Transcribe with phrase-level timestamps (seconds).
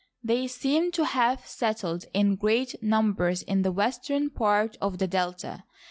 [0.23, 5.63] They seemed to have settled in great numbers in the western part of the Delta.